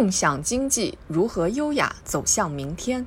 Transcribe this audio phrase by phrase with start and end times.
[0.00, 3.06] 共享经济如何优雅走向明天？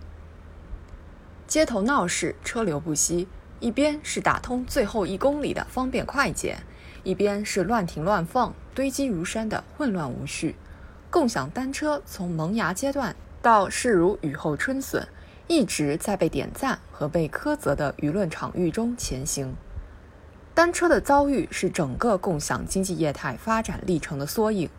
[1.48, 3.28] 街头闹市，车流不息，
[3.60, 6.60] 一边是打通最后一公里的方便快捷，
[7.02, 10.56] 一边是乱停乱放、堆积如山的混乱无序。
[11.10, 15.08] 共享单车从萌芽阶段到势如雨后春笋，
[15.48, 19.56] 一直在被点赞和被苛责的舆论场域中前行。
[20.54, 24.70] 单车的遭遇是整个共享经济业态发展历程的缩影。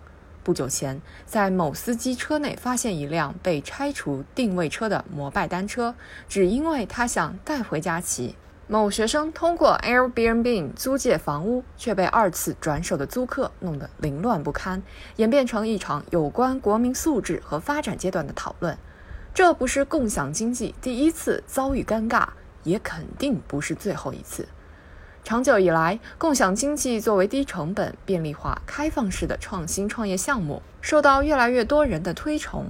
[0.45, 5.95] 不久前，在某司机车内发现一辆被拆除定位车的摩拜单车，
[6.29, 8.37] 只因为他想带回家骑。
[8.67, 14.83] 某学生通过 Airbnb 租借房屋，却被二次转手的租客弄得凌乱不堪，
[15.17, 18.77] 演变成一场有关国民素质和发展阶段的讨论。
[19.35, 22.29] 这不是共享经济第一次遭遇尴尬，
[22.63, 24.47] 也肯定不是最后一次。
[25.25, 32.67] 长久以来，共享经济作为低成本、便利化、开放式的创新创业项目，受到越来越多人的推崇。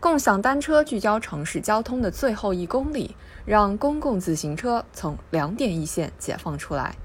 [0.00, 6.96] 共享单车聚焦城市交通的最后一公里，让公共自行车从两点一线解放出来。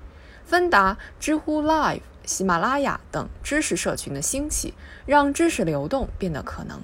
[0.45, 4.73] 芬达、知乎 Live、喜马拉雅等知识社群的兴起，
[5.05, 6.81] 让知识流动变得可能。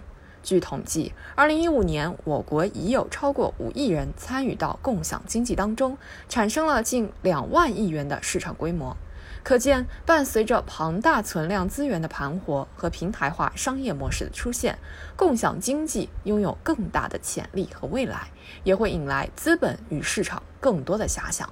[0.47, 5.97] 据统计，2015年我国已有超过五亿人参与到共享经济当中，
[6.29, 8.95] 产生了近两万亿元的市场规模。
[9.43, 14.79] 可见，伴随着庞大存量资源的盘活和平台化商业模式的出现，
[15.17, 18.29] 共享经济拥有更大的潜力和未来，
[18.63, 21.49] 也会引来资本与市场更多的遐想。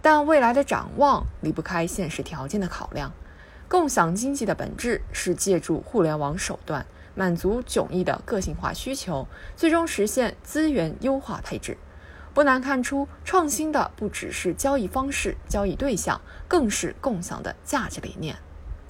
[0.00, 3.12] 但未来的展望离不开现实条件的考量。
[3.68, 6.86] 共享经济的本质是借助互联网手段。
[7.14, 11.76] 满足迥异的个性化需求，最终实现资源优化配置。
[12.34, 18.36] 不难看出，创新的不只是交易方式、交易对象，更是共享的价值理念。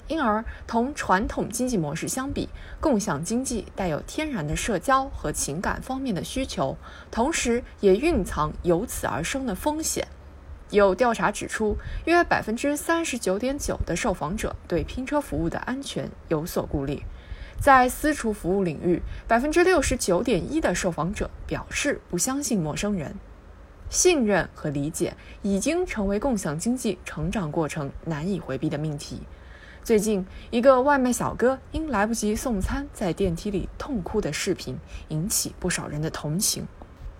[0.07, 6.77] 因而，同传统经济模式相比，共享经济带有天然的社交和情感方面的需求，
[7.09, 10.07] 同时也蕴藏由此而生的风险。
[10.69, 17.03] 有调查指出，约百分之三十九点九的受访者对拼车服务的安全有所顾虑。
[17.59, 23.15] 在私厨服务领域，百分之六十九点一的受访者表示不相信陌生人。
[23.89, 29.21] 信任和理解已经成为共享经济成长过程难以回避的命题。
[29.83, 36.65] 最近，一个外卖小哥因来不及送餐，在电梯里痛哭的视频引起不少人的同情。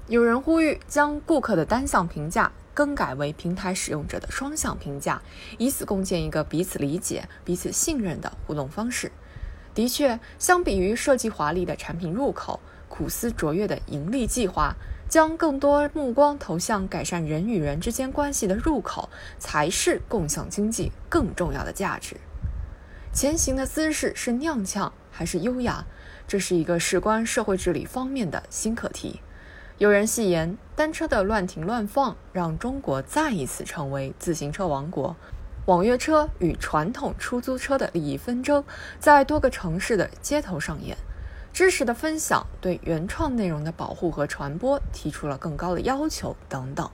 [0.08, 5.22] 有人呼吁将顾客的单向评价更改为平台使用者的双向评价，
[5.58, 9.12] 以此共建一个彼此理解、彼此信任的互动方式。
[9.73, 14.75] 的确，相比于设计华丽的产品入口，苦思卓越的盈利计划，
[15.09, 22.17] 将更多目光投向改善人与人之间关系的入口，才是共享经济更重要的价值。
[23.11, 25.85] 前行的姿势是踉跄还是优雅？
[26.28, 29.22] 这是一个事关社会治理方面的新课题。
[29.79, 35.16] 有人戏言，单车的乱停乱放，让中国再一次成为自行车王国。
[35.66, 38.63] 网约车与传统出租车的利益纷争
[39.00, 40.97] 在多个城市的街头上演，
[41.53, 46.90] 知识的分享对原创内容的保护和传播提出了更高的要求等等。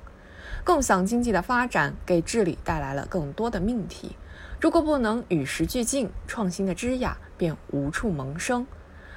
[0.64, 4.16] 共享经济的发展给治理带来了更多的命题，
[4.62, 8.68] 如果不能与时俱进，创新的枝桠便无处萌生。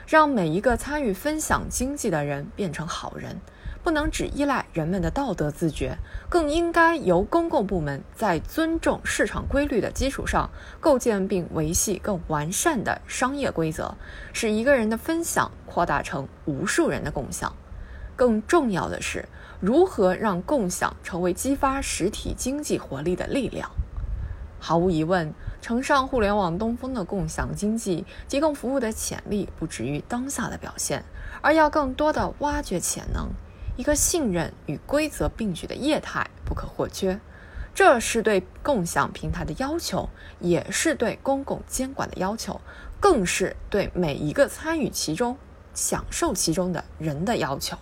[0.07, 3.41] 让每一个参与分享经济的人变成好人。
[3.83, 5.99] 不能只依赖人们的道德自觉，
[6.29, 10.49] 更应该由公共部门在尊重市场规律的基础上，
[10.81, 13.95] 构建并维系更完善的商业规则，
[14.33, 17.53] 使一个人的分享扩大成无数人的共享。
[18.15, 19.29] 更重要的是，
[19.59, 23.69] 如何让共享成为激发实体经济活力的力量？
[24.61, 31.03] 毫无疑问，乘上互联网东风的共享经济提供服务的潜力不止于当下的表现，
[31.41, 33.29] 而要更多的挖掘潜能。
[33.77, 37.19] 一个信任与规则并举的业态不可或缺，
[37.75, 40.09] 这是对共享平台的要求，
[40.41, 42.61] 也是对公共监管的要求，
[43.01, 45.37] 更是对每一个参与其中、
[45.73, 47.79] 享受其中的人的要求。